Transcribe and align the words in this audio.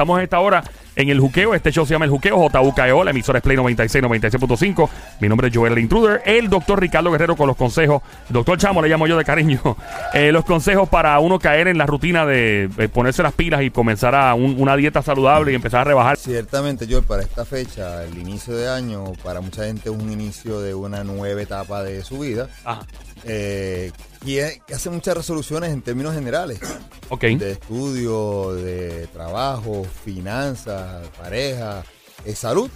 Estamos 0.00 0.18
a 0.18 0.22
esta 0.22 0.40
hora 0.40 0.64
en 0.96 1.10
el 1.10 1.20
Juqueo. 1.20 1.54
Este 1.54 1.70
show 1.70 1.84
se 1.84 1.92
llama 1.92 2.06
El 2.06 2.10
Juqueo, 2.10 2.48
JUKEO. 2.48 3.04
La 3.04 3.10
emisora 3.10 3.36
es 3.36 3.42
Play 3.44 3.54
96, 3.58 4.02
96.5. 4.02 4.88
Mi 5.20 5.28
nombre 5.28 5.48
es 5.48 5.54
Joel 5.54 5.74
el 5.74 5.78
Intruder. 5.80 6.22
El 6.24 6.48
doctor 6.48 6.80
Ricardo 6.80 7.10
Guerrero 7.12 7.36
con 7.36 7.46
los 7.46 7.54
consejos. 7.54 8.00
Doctor 8.30 8.56
Chamo, 8.56 8.80
le 8.80 8.88
llamo 8.88 9.06
yo 9.06 9.18
de 9.18 9.24
cariño. 9.26 9.60
Eh, 10.12 10.32
los 10.32 10.44
consejos 10.44 10.88
para 10.88 11.16
uno 11.20 11.38
caer 11.38 11.68
en 11.68 11.78
la 11.78 11.86
rutina 11.86 12.26
de 12.26 12.68
eh, 12.78 12.88
ponerse 12.88 13.22
las 13.22 13.32
pilas 13.32 13.62
y 13.62 13.70
comenzar 13.70 14.14
a 14.14 14.34
un- 14.34 14.56
una 14.60 14.74
dieta 14.74 15.02
saludable 15.02 15.52
y 15.52 15.54
empezar 15.54 15.82
a 15.82 15.84
rebajar. 15.84 16.16
Ciertamente, 16.16 16.86
Joel, 16.90 17.04
para 17.04 17.22
esta 17.22 17.44
fecha, 17.44 18.02
el 18.04 18.18
inicio 18.18 18.56
de 18.56 18.68
año, 18.68 19.12
para 19.22 19.40
mucha 19.40 19.66
gente 19.66 19.88
es 19.88 19.94
un 19.96 20.10
inicio 20.10 20.60
de 20.60 20.74
una 20.74 21.04
nueva 21.04 21.40
etapa 21.40 21.84
de 21.84 22.02
su 22.02 22.18
vida. 22.18 22.48
Ajá. 22.64 22.80
Eh, 23.24 23.92
y 24.24 24.38
hace 24.38 24.90
muchas 24.90 25.16
resoluciones 25.16 25.70
en 25.70 25.82
términos 25.82 26.14
generales, 26.14 26.60
Ok. 27.08 27.22
de 27.22 27.52
estudio, 27.52 28.52
de 28.54 29.06
trabajo, 29.12 29.86
finanzas, 30.04 31.08
pareja, 31.18 31.82
eh, 32.24 32.34
salud 32.34 32.70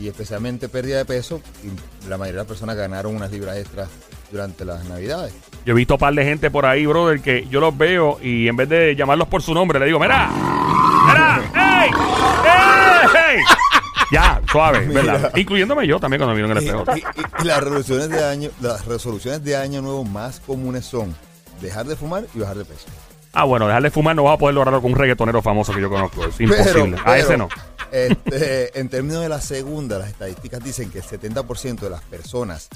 y 0.00 0.08
especialmente 0.08 0.68
pérdida 0.68 0.98
de 0.98 1.04
peso. 1.04 1.40
Y 1.64 2.08
la 2.08 2.18
mayoría 2.18 2.40
de 2.40 2.44
las 2.44 2.48
personas 2.48 2.76
ganaron 2.76 3.14
unas 3.16 3.30
libras 3.30 3.56
extras 3.56 3.88
durante 4.30 4.64
las 4.64 4.84
navidades. 4.84 5.32
Yo 5.64 5.72
he 5.72 5.76
visto 5.76 5.94
un 5.94 6.00
par 6.00 6.14
de 6.14 6.24
gente 6.24 6.50
por 6.50 6.66
ahí, 6.66 6.86
brother, 6.86 7.20
que 7.20 7.46
yo 7.48 7.60
los 7.60 7.76
veo 7.76 8.18
y 8.22 8.48
en 8.48 8.56
vez 8.56 8.68
de 8.68 8.94
llamarlos 8.94 9.28
por 9.28 9.42
su 9.42 9.54
nombre, 9.54 9.78
le 9.78 9.86
digo, 9.86 9.98
mira, 9.98 10.30
mira, 11.06 11.84
¡ey! 11.84 11.90
Ya, 14.10 14.40
suave, 14.50 14.86
¿verdad? 14.88 15.32
Incluyéndome 15.36 15.86
yo 15.86 15.98
también 16.00 16.20
cuando 16.20 16.34
miro 16.34 16.46
en 16.50 16.56
el 16.56 16.64
espejo. 16.64 16.84
y- 16.96 17.00
y- 17.00 17.42
y 17.42 17.44
las 17.44 17.62
resoluciones 17.62 18.08
de 18.08 18.24
año, 18.24 18.50
las 18.60 18.86
resoluciones 18.86 19.44
de 19.44 19.56
año 19.56 19.82
nuevo 19.82 20.04
más 20.04 20.40
comunes 20.40 20.86
son 20.86 21.14
dejar 21.60 21.86
de 21.86 21.96
fumar 21.96 22.24
y 22.34 22.38
bajar 22.40 22.56
de 22.56 22.64
peso. 22.64 22.86
Ah, 23.34 23.44
bueno, 23.44 23.66
dejar 23.66 23.82
de 23.82 23.90
fumar 23.90 24.16
no 24.16 24.22
vas 24.24 24.34
a 24.34 24.38
poder 24.38 24.54
lograrlo 24.54 24.80
con 24.80 24.92
un 24.92 24.98
reggaetonero 24.98 25.42
famoso 25.42 25.72
que 25.74 25.80
yo 25.80 25.90
conozco. 25.90 26.24
Es 26.24 26.34
Pero- 26.38 26.50
imposible. 26.56 26.96
a 26.98 27.04
pero, 27.04 27.14
ese 27.16 27.36
no. 27.36 27.48
este, 27.92 28.80
en 28.80 28.88
términos 28.88 29.20
de 29.22 29.28
la 29.28 29.40
segunda, 29.40 29.98
las 29.98 30.08
estadísticas 30.08 30.62
dicen 30.64 30.90
que 30.90 30.98
el 30.98 31.04
70% 31.04 31.80
de 31.80 31.90
las 31.90 32.02
personas 32.02 32.68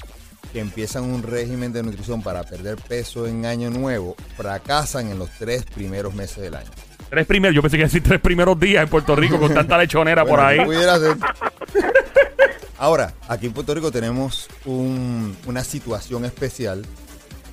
que 0.51 0.59
empiezan 0.59 1.03
un 1.05 1.23
régimen 1.23 1.73
de 1.73 1.81
nutrición 1.81 2.21
para 2.21 2.43
perder 2.43 2.75
peso 2.77 3.25
en 3.25 3.45
año 3.47 3.71
nuevo 3.71 4.15
fracasan 4.37 5.09
en 5.09 5.17
los 5.17 5.31
tres 5.39 5.63
primeros 5.65 6.13
meses 6.13 6.37
del 6.43 6.53
año. 6.55 6.69
Tres 7.13 7.27
primeros, 7.27 7.53
yo 7.53 7.61
pensé 7.61 7.77
que 7.77 7.81
iba 7.81 7.85
a 7.85 7.89
decir 7.89 8.01
tres 8.01 8.19
primeros 8.19 8.59
días 8.59 8.81
en 8.81 8.89
Puerto 8.89 9.15
Rico 9.15 9.39
con 9.39 9.53
tanta 9.53 9.77
lechonera 9.77 10.23
por 10.25 10.39
Bueno, 10.39 10.47
ahí. 10.47 10.65
pudiera 10.65 10.97
ser. 10.97 11.15
Ahora, 12.79 13.13
aquí 13.27 13.45
en 13.45 13.53
Puerto 13.53 13.75
Rico 13.75 13.91
tenemos 13.91 14.47
un- 14.65 15.37
una 15.45 15.63
situación 15.63 16.25
especial 16.25 16.83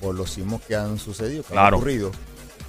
por 0.01 0.15
los 0.15 0.31
sismos 0.31 0.63
que 0.63 0.75
han 0.75 0.97
sucedido, 0.97 1.43
que 1.43 1.49
Claro. 1.53 1.67
han 1.67 1.73
ocurrido. 1.75 2.11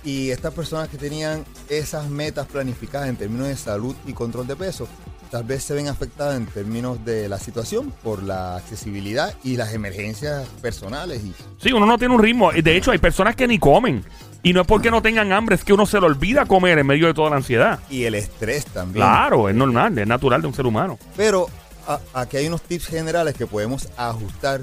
Y 0.04 0.28
estas 0.32 0.52
personas 0.52 0.90
que 0.90 0.98
tenían 0.98 1.46
esas 1.70 2.10
metas 2.10 2.46
planificadas 2.46 3.08
en 3.08 3.16
términos 3.16 3.48
de 3.48 3.56
salud 3.56 3.96
y 4.06 4.12
control 4.12 4.46
de 4.46 4.56
peso, 4.56 4.86
tal 5.30 5.44
vez 5.44 5.64
se 5.64 5.72
ven 5.72 5.88
afectadas 5.88 6.36
en 6.36 6.44
términos 6.44 7.02
de 7.06 7.26
la 7.26 7.38
situación 7.38 7.90
por 8.02 8.22
la 8.22 8.56
accesibilidad 8.56 9.32
y 9.42 9.56
las 9.56 9.72
emergencias 9.72 10.46
personales. 10.60 11.22
Y 11.24 11.32
Sí, 11.58 11.72
uno 11.72 11.86
no 11.86 11.96
tiene 11.96 12.14
un 12.14 12.22
ritmo. 12.22 12.52
De 12.52 12.76
hecho, 12.76 12.90
hay 12.90 12.98
personas 12.98 13.34
que 13.34 13.48
ni 13.48 13.58
comen. 13.58 14.04
Y 14.44 14.52
no 14.52 14.62
es 14.62 14.66
porque 14.66 14.90
no 14.90 15.02
tengan 15.02 15.32
hambre, 15.32 15.54
es 15.54 15.62
que 15.64 15.72
uno 15.72 15.86
se 15.86 16.00
le 16.00 16.06
olvida 16.06 16.46
comer 16.46 16.78
en 16.78 16.86
medio 16.86 17.06
de 17.06 17.14
toda 17.14 17.30
la 17.30 17.36
ansiedad. 17.36 17.78
y 17.88 18.04
el 18.04 18.14
estrés 18.16 18.64
también. 18.66 19.04
Claro, 19.06 19.48
es 19.48 19.54
normal, 19.54 19.96
es 19.98 20.06
natural 20.06 20.40
de 20.42 20.48
un 20.48 20.54
ser 20.54 20.66
humano. 20.66 20.98
Pero 21.16 21.46
a- 21.86 22.00
aquí 22.14 22.38
hay 22.38 22.46
unos 22.48 22.62
tips 22.62 22.86
generales 22.86 23.34
que 23.34 23.46
podemos 23.46 23.88
ajustar 23.96 24.62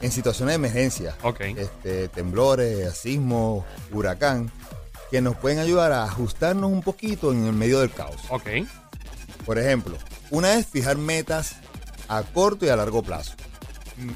en 0.00 0.10
situaciones 0.10 0.52
de 0.52 0.56
emergencia. 0.56 1.14
Este, 1.56 2.08
temblores, 2.08 2.92
sismos, 2.94 3.64
huracán, 3.92 4.50
que 5.12 5.20
nos 5.20 5.36
pueden 5.36 5.60
ayudar 5.60 5.92
a 5.92 6.02
ajustarnos 6.04 6.72
un 6.72 6.82
poquito 6.82 7.32
en 7.32 7.46
el 7.46 7.52
medio 7.52 7.78
del 7.78 7.90
caos. 7.92 8.16
Ok. 8.28 8.48
Por 9.46 9.58
ejemplo, 9.58 9.96
una 10.30 10.54
es 10.54 10.66
fijar 10.66 10.96
metas 10.98 11.56
a 12.08 12.22
corto 12.22 12.66
y 12.66 12.70
a 12.70 12.76
largo 12.76 13.02
plazo. 13.04 13.34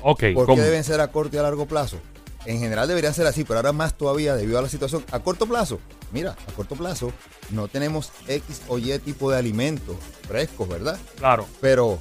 Ok. 0.02 0.24
¿Por 0.34 0.46
¿cómo? 0.46 0.56
qué 0.56 0.62
deben 0.62 0.82
ser 0.82 1.00
a 1.00 1.08
corto 1.08 1.36
y 1.36 1.38
a 1.38 1.42
largo 1.42 1.66
plazo? 1.66 2.00
En 2.46 2.60
general 2.60 2.86
deberían 2.88 3.12
ser 3.12 3.26
así, 3.26 3.44
pero 3.44 3.58
ahora 3.58 3.72
más 3.72 3.94
todavía 3.94 4.34
debido 4.36 4.58
a 4.58 4.62
la 4.62 4.68
situación. 4.68 5.04
A 5.10 5.18
corto 5.20 5.46
plazo, 5.46 5.80
mira, 6.12 6.36
a 6.48 6.52
corto 6.52 6.76
plazo 6.76 7.12
no 7.50 7.68
tenemos 7.68 8.12
X 8.28 8.62
o 8.68 8.78
Y 8.78 8.96
tipo 9.00 9.30
de 9.30 9.38
alimentos 9.38 9.96
frescos, 10.28 10.68
¿verdad? 10.68 10.98
Claro. 11.18 11.46
Pero 11.60 11.98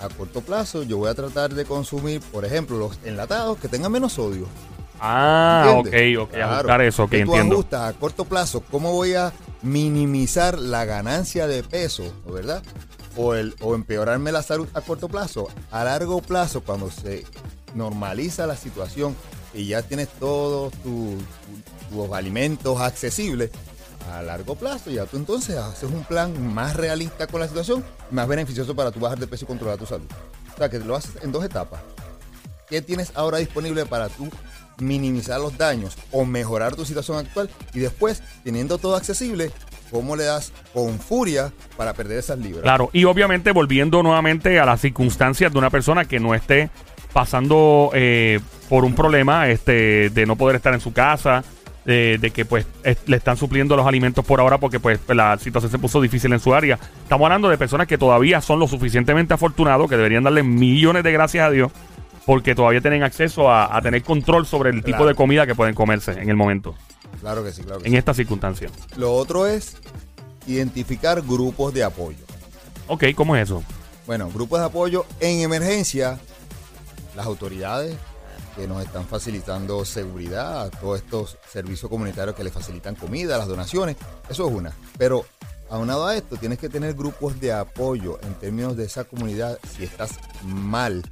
a 0.00 0.08
corto 0.08 0.40
plazo 0.40 0.84
yo 0.84 0.98
voy 0.98 1.08
a 1.10 1.14
tratar 1.14 1.52
de 1.52 1.64
consumir, 1.64 2.20
por 2.20 2.44
ejemplo, 2.44 2.78
los 2.78 2.98
enlatados 3.04 3.58
que 3.58 3.66
tengan 3.68 3.90
menos 3.90 4.12
sodio. 4.14 4.46
Ah, 5.00 5.74
ok, 5.76 5.86
¿entiendes? 5.86 6.18
ok. 6.18 6.30
Claro. 6.30 6.52
Ajustar 6.54 6.82
eso, 6.82 7.02
ok, 7.04 7.10
Que 7.10 7.24
tú 7.24 7.30
entiendo. 7.32 7.54
ajustas 7.56 7.82
a 7.94 7.98
corto 7.98 8.24
plazo 8.24 8.62
cómo 8.70 8.92
voy 8.92 9.14
a 9.14 9.32
minimizar 9.62 10.58
la 10.58 10.84
ganancia 10.84 11.46
de 11.46 11.62
peso, 11.62 12.12
¿verdad? 12.32 12.62
O, 13.16 13.34
el, 13.34 13.54
o 13.60 13.74
empeorarme 13.74 14.30
la 14.32 14.42
salud 14.42 14.68
a 14.74 14.80
corto 14.80 15.08
plazo. 15.08 15.48
A 15.70 15.82
largo 15.84 16.20
plazo, 16.22 16.60
cuando 16.62 16.90
se 16.90 17.24
normaliza 17.74 18.46
la 18.46 18.56
situación 18.56 19.14
y 19.54 19.66
ya 19.66 19.82
tienes 19.82 20.08
todos 20.08 20.72
tu- 20.82 21.16
tu- 21.90 21.96
tus 22.06 22.12
alimentos 22.16 22.80
accesibles, 22.80 23.50
a 24.12 24.22
largo 24.22 24.54
plazo 24.54 24.90
ya 24.90 25.04
tú 25.06 25.16
entonces 25.18 25.56
haces 25.56 25.90
un 25.90 26.02
plan 26.04 26.54
más 26.54 26.76
realista 26.76 27.26
con 27.26 27.40
la 27.40 27.48
situación, 27.48 27.84
más 28.10 28.26
beneficioso 28.28 28.74
para 28.74 28.90
tu 28.90 29.00
bajar 29.00 29.18
de 29.18 29.26
peso 29.26 29.44
y 29.44 29.48
controlar 29.48 29.78
tu 29.78 29.86
salud. 29.86 30.06
O 30.54 30.56
sea, 30.58 30.68
que 30.68 30.78
lo 30.78 30.96
haces 30.96 31.12
en 31.22 31.30
dos 31.32 31.44
etapas. 31.44 31.80
¿Qué 32.68 32.82
tienes 32.82 33.12
ahora 33.14 33.38
disponible 33.38 33.86
para 33.86 34.08
tú 34.08 34.28
minimizar 34.78 35.40
los 35.40 35.56
daños 35.56 35.96
o 36.12 36.24
mejorar 36.24 36.74
tu 36.76 36.84
situación 36.84 37.16
actual? 37.18 37.48
Y 37.74 37.80
después, 37.80 38.22
teniendo 38.44 38.78
todo 38.78 38.96
accesible, 38.96 39.50
¿cómo 39.90 40.16
le 40.16 40.24
das 40.24 40.52
con 40.74 40.98
furia 40.98 41.52
para 41.76 41.92
perder 41.94 42.18
esas 42.18 42.38
libras? 42.38 42.62
Claro, 42.62 42.90
y 42.92 43.04
obviamente 43.04 43.52
volviendo 43.52 44.02
nuevamente 44.02 44.58
a 44.60 44.66
las 44.66 44.80
circunstancias 44.80 45.52
de 45.52 45.58
una 45.58 45.70
persona 45.70 46.04
que 46.06 46.20
no 46.20 46.34
esté 46.34 46.70
pasando 47.18 47.90
eh, 47.94 48.38
por 48.68 48.84
un 48.84 48.94
problema 48.94 49.48
este, 49.48 50.08
de 50.10 50.24
no 50.24 50.36
poder 50.36 50.54
estar 50.54 50.72
en 50.72 50.78
su 50.80 50.92
casa, 50.92 51.42
de, 51.84 52.16
de 52.18 52.30
que 52.30 52.44
pues 52.44 52.64
es- 52.84 52.98
le 53.06 53.16
están 53.16 53.36
supliendo 53.36 53.74
los 53.74 53.84
alimentos 53.88 54.24
por 54.24 54.38
ahora 54.38 54.58
porque 54.58 54.78
pues 54.78 55.00
la 55.08 55.36
situación 55.36 55.72
se 55.72 55.80
puso 55.80 56.00
difícil 56.00 56.32
en 56.32 56.38
su 56.38 56.54
área. 56.54 56.78
Estamos 57.02 57.24
hablando 57.26 57.48
de 57.48 57.58
personas 57.58 57.88
que 57.88 57.98
todavía 57.98 58.40
son 58.40 58.60
lo 58.60 58.68
suficientemente 58.68 59.34
afortunados, 59.34 59.88
que 59.90 59.96
deberían 59.96 60.22
darle 60.22 60.44
millones 60.44 61.02
de 61.02 61.10
gracias 61.10 61.44
a 61.44 61.50
Dios, 61.50 61.72
porque 62.24 62.54
todavía 62.54 62.80
tienen 62.80 63.02
acceso 63.02 63.50
a, 63.50 63.76
a 63.76 63.82
tener 63.82 64.04
control 64.04 64.46
sobre 64.46 64.70
el 64.70 64.76
tipo 64.84 64.98
Claro. 64.98 65.06
de 65.06 65.14
comida 65.16 65.44
que 65.44 65.56
pueden 65.56 65.74
comerse 65.74 66.12
en 66.12 66.30
el 66.30 66.36
momento, 66.36 66.76
Claro 67.20 67.42
que 67.42 67.50
sí, 67.50 67.62
claro 67.62 67.80
que 67.80 67.86
en 67.88 67.92
sí. 67.94 67.98
estas 67.98 68.16
circunstancias. 68.16 68.70
Lo 68.96 69.12
otro 69.12 69.44
es 69.48 69.76
identificar 70.46 71.20
grupos 71.22 71.74
de 71.74 71.82
apoyo. 71.82 72.18
Ok, 72.86 73.06
¿cómo 73.16 73.34
es 73.34 73.42
eso? 73.42 73.64
Bueno, 74.06 74.30
grupos 74.32 74.60
de 74.60 74.66
apoyo 74.66 75.04
en 75.18 75.40
emergencia, 75.40 76.18
las 77.18 77.26
autoridades 77.26 77.96
que 78.54 78.68
nos 78.68 78.80
están 78.80 79.04
facilitando 79.04 79.84
seguridad, 79.84 80.70
todos 80.80 81.00
estos 81.00 81.36
servicios 81.50 81.90
comunitarios 81.90 82.36
que 82.36 82.44
les 82.44 82.52
facilitan 82.52 82.94
comida, 82.94 83.36
las 83.36 83.48
donaciones, 83.48 83.96
eso 84.30 84.48
es 84.48 84.54
una. 84.54 84.72
Pero 84.96 85.26
aunado 85.68 86.06
a 86.06 86.14
esto, 86.14 86.36
tienes 86.36 86.60
que 86.60 86.68
tener 86.68 86.94
grupos 86.94 87.40
de 87.40 87.52
apoyo 87.52 88.20
en 88.22 88.34
términos 88.34 88.76
de 88.76 88.84
esa 88.84 89.02
comunidad 89.02 89.58
si 89.76 89.82
estás 89.82 90.12
mal 90.44 91.02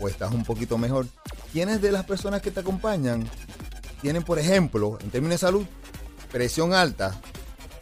o 0.00 0.08
estás 0.08 0.32
un 0.32 0.42
poquito 0.42 0.78
mejor. 0.78 1.06
¿Quiénes 1.52 1.82
de 1.82 1.92
las 1.92 2.06
personas 2.06 2.40
que 2.40 2.50
te 2.50 2.60
acompañan 2.60 3.28
tienen, 4.00 4.22
por 4.22 4.38
ejemplo, 4.38 4.96
en 5.02 5.10
términos 5.10 5.38
de 5.38 5.46
salud, 5.46 5.66
presión 6.32 6.72
alta, 6.72 7.20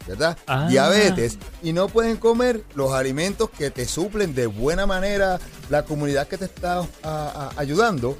¿verdad? 0.07 0.37
Ah. 0.47 0.67
Diabetes 0.69 1.37
y 1.63 1.73
no 1.73 1.87
pueden 1.87 2.17
comer 2.17 2.63
los 2.75 2.91
alimentos 2.93 3.49
que 3.49 3.69
te 3.71 3.85
suplen 3.85 4.33
de 4.35 4.47
buena 4.47 4.85
manera 4.85 5.39
la 5.69 5.83
comunidad 5.85 6.27
que 6.27 6.37
te 6.37 6.45
está 6.45 6.79
a- 6.79 6.85
a- 7.03 7.51
ayudando 7.57 8.17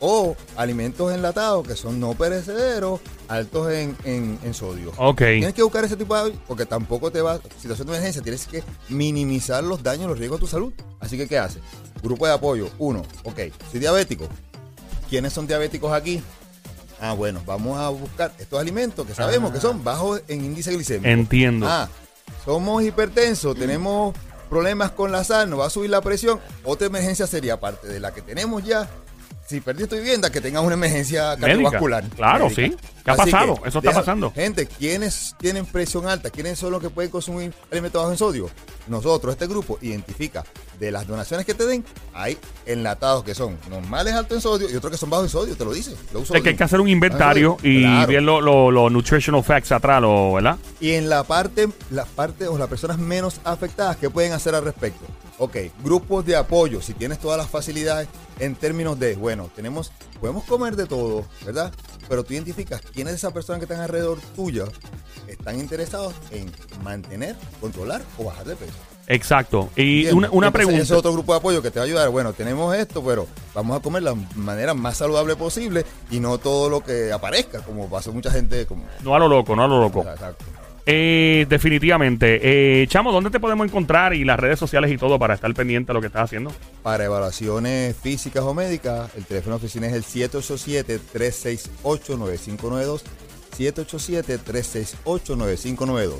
o 0.00 0.36
alimentos 0.56 1.12
enlatados 1.12 1.66
que 1.66 1.74
son 1.76 2.00
no 2.00 2.14
perecederos, 2.14 3.00
altos 3.28 3.70
en, 3.72 3.96
en- 4.04 4.38
en 4.42 4.54
sodio. 4.54 4.92
Tienes 5.40 5.54
que 5.54 5.62
buscar 5.62 5.84
ese 5.84 5.96
tipo 5.96 6.16
de 6.16 6.32
porque 6.46 6.66
tampoco 6.66 7.10
te 7.10 7.20
va, 7.20 7.40
situación 7.60 7.86
de 7.88 7.94
emergencia, 7.94 8.22
tienes 8.22 8.46
que 8.46 8.62
minimizar 8.88 9.62
los 9.64 9.82
daños, 9.82 10.08
los 10.08 10.18
riesgos 10.18 10.38
a 10.38 10.40
tu 10.40 10.46
salud. 10.46 10.72
Así 11.00 11.16
que, 11.18 11.26
¿qué 11.28 11.38
haces? 11.38 11.60
Grupo 12.02 12.26
de 12.26 12.32
apoyo, 12.32 12.68
uno, 12.78 13.02
ok, 13.24 13.40
soy 13.70 13.80
diabético. 13.80 14.28
¿Quiénes 15.10 15.32
son 15.32 15.46
diabéticos 15.46 15.92
aquí? 15.92 16.22
Ah, 17.06 17.12
bueno, 17.12 17.42
vamos 17.44 17.78
a 17.78 17.90
buscar 17.90 18.32
estos 18.38 18.58
alimentos 18.58 19.06
que 19.06 19.14
sabemos 19.14 19.52
que 19.52 19.60
son 19.60 19.84
bajos 19.84 20.22
en 20.26 20.42
índice 20.44 20.72
glicémico. 20.72 21.06
Entiendo. 21.08 21.66
Ah, 21.68 21.88
somos 22.44 22.82
hipertensos, 22.82 23.54
tenemos 23.56 24.14
problemas 24.48 24.90
con 24.92 25.12
la 25.12 25.22
sal, 25.24 25.50
nos 25.50 25.60
va 25.60 25.66
a 25.66 25.70
subir 25.70 25.90
la 25.90 26.00
presión. 26.00 26.40
Otra 26.64 26.86
emergencia 26.86 27.26
sería, 27.26 27.54
aparte 27.54 27.88
de 27.88 28.00
la 28.00 28.14
que 28.14 28.22
tenemos 28.22 28.64
ya, 28.64 28.88
si 29.46 29.60
perdiste 29.60 29.96
tu 29.96 30.02
vivienda, 30.02 30.30
que 30.32 30.40
tengas 30.40 30.62
una 30.64 30.74
emergencia 30.74 31.36
cardiovascular. 31.36 32.04
Claro, 32.16 32.48
Médica. 32.48 32.62
sí. 32.68 32.76
¿Qué 33.04 33.10
ha 33.10 33.14
Así 33.14 33.30
pasado? 33.30 33.52
Eso 33.66 33.78
está 33.78 33.90
deja- 33.90 34.00
pasando. 34.00 34.32
Gente, 34.32 34.66
¿quiénes 34.66 35.34
tienen 35.38 35.66
presión 35.66 36.06
alta? 36.08 36.30
¿Quiénes 36.30 36.58
son 36.58 36.72
los 36.72 36.80
que 36.80 36.88
pueden 36.88 37.10
consumir 37.10 37.52
alimentos 37.70 38.00
bajos 38.00 38.12
en 38.14 38.18
sodio? 38.18 38.50
Nosotros, 38.86 39.34
este 39.34 39.46
grupo, 39.46 39.78
identifica 39.82 40.42
de 40.78 40.90
las 40.90 41.06
donaciones 41.06 41.46
que 41.46 41.54
te 41.54 41.66
den, 41.66 41.84
hay 42.12 42.36
enlatados 42.66 43.24
que 43.24 43.34
son 43.34 43.56
normales 43.70 44.14
altos 44.14 44.36
en 44.36 44.40
sodio 44.42 44.70
y 44.70 44.74
otros 44.76 44.90
que 44.92 44.98
son 44.98 45.10
bajos 45.10 45.26
en 45.26 45.30
sodio, 45.30 45.56
te 45.56 45.64
lo 45.64 45.72
dice. 45.72 45.94
Lo 46.12 46.20
uso 46.20 46.34
Es 46.34 46.42
que 46.42 46.50
hay 46.50 46.56
que 46.56 46.64
hacer 46.64 46.80
un 46.80 46.88
inventario 46.88 47.56
y 47.62 47.82
Claro. 47.82 48.08
ver 48.08 48.22
los 48.22 48.42
lo, 48.42 48.70
lo 48.70 48.90
nutritional 48.90 49.42
facts 49.44 49.72
atrás, 49.72 50.00
lo- 50.02 50.34
¿verdad? 50.34 50.56
Y 50.80 50.92
en 50.92 51.08
la 51.08 51.22
parte, 51.24 51.68
las 51.90 52.08
partes 52.08 52.48
o 52.48 52.58
las 52.58 52.68
personas 52.68 52.98
menos 52.98 53.40
afectadas, 53.44 53.96
¿qué 53.96 54.10
pueden 54.10 54.32
hacer 54.32 54.54
al 54.54 54.64
respecto? 54.64 55.04
Ok, 55.38 55.56
grupos 55.82 56.24
de 56.24 56.36
apoyo, 56.36 56.80
si 56.80 56.94
tienes 56.94 57.18
todas 57.18 57.38
las 57.38 57.48
facilidades 57.48 58.08
en 58.38 58.54
términos 58.54 58.98
de, 58.98 59.16
bueno, 59.16 59.50
tenemos, 59.54 59.90
podemos 60.20 60.44
comer 60.44 60.76
de 60.76 60.86
todo, 60.86 61.24
¿verdad? 61.44 61.72
Pero 62.08 62.22
tú 62.22 62.34
identificas 62.34 62.80
quiénes 62.82 63.12
de 63.14 63.16
esas 63.16 63.32
personas 63.32 63.58
que 63.60 63.64
están 63.64 63.80
alrededor 63.80 64.18
tuya 64.36 64.64
están 65.26 65.58
interesados 65.58 66.14
en 66.30 66.52
mantener, 66.84 67.34
controlar 67.60 68.02
o 68.18 68.24
bajar 68.24 68.44
de 68.44 68.56
peso. 68.56 68.72
Exacto. 69.06 69.70
Y 69.76 70.06
una, 70.06 70.30
una 70.30 70.50
pregunta. 70.50 70.80
Ese 70.80 70.94
es 70.94 70.98
otro 70.98 71.12
grupo 71.12 71.32
de 71.32 71.38
apoyo 71.38 71.62
que 71.62 71.70
te 71.70 71.78
va 71.78 71.84
a 71.84 71.86
ayudar. 71.86 72.08
Bueno, 72.10 72.32
tenemos 72.32 72.74
esto, 72.74 73.04
pero 73.04 73.26
vamos 73.54 73.76
a 73.76 73.80
comer 73.80 74.02
la 74.02 74.14
manera 74.34 74.74
más 74.74 74.96
saludable 74.96 75.36
posible 75.36 75.84
y 76.10 76.20
no 76.20 76.38
todo 76.38 76.70
lo 76.70 76.82
que 76.82 77.12
aparezca, 77.12 77.60
como 77.60 77.88
pasó 77.88 78.12
mucha 78.12 78.30
gente. 78.30 78.66
Como, 78.66 78.84
No 79.02 79.14
a 79.14 79.18
lo 79.18 79.28
loco, 79.28 79.54
no 79.54 79.64
a 79.64 79.68
lo 79.68 79.80
loco. 79.80 80.00
Exacto. 80.00 80.44
Eh, 80.86 81.46
definitivamente. 81.48 82.82
Eh, 82.82 82.86
Chamo, 82.88 83.10
¿dónde 83.10 83.30
te 83.30 83.40
podemos 83.40 83.66
encontrar? 83.66 84.12
Y 84.14 84.24
las 84.24 84.38
redes 84.38 84.58
sociales 84.58 84.90
y 84.90 84.98
todo 84.98 85.18
para 85.18 85.34
estar 85.34 85.52
pendiente 85.54 85.88
de 85.88 85.94
lo 85.94 86.00
que 86.00 86.08
estás 86.08 86.24
haciendo. 86.24 86.52
Para 86.82 87.04
evaluaciones 87.04 87.96
físicas 87.96 88.42
o 88.44 88.52
médicas, 88.52 89.10
el 89.16 89.24
teléfono 89.24 89.58
de 89.58 89.64
oficina 89.64 89.86
es 89.86 89.94
el 89.94 90.04
787-368-9592. 90.04 93.02
787-368-9592. 93.56 96.16